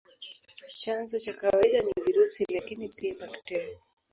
Chanzo 0.81 1.19
cha 1.19 1.33
kawaida 1.33 1.79
ni 1.79 1.93
virusi, 2.05 2.45
lakini 2.55 2.87
pia 2.89 3.15
bakteria. 3.21 3.77